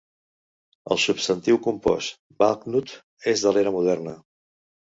El 0.95 0.99
substantiu 1.03 1.59
compost 1.67 2.19
"valknut" 2.45 2.95
és 3.35 3.47
de 3.47 3.55
l'era 3.59 3.75
moderna. 3.77 4.17